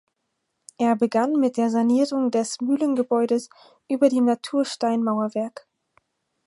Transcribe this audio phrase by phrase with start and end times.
[0.79, 3.51] Er begann mit der Sanierung des Mühlengebäudes
[3.87, 5.67] über dem Natursteinmauerwerk.